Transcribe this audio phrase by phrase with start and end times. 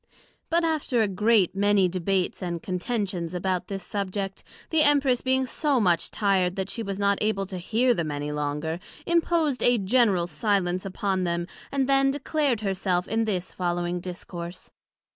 [0.49, 5.79] But after a great many debates and contentions about this Subject, the Empress being so
[5.79, 10.25] much tired that she was not able to hear them any longer, imposed a general
[10.25, 14.71] silence upon them, and then declared her self in this following Discourse.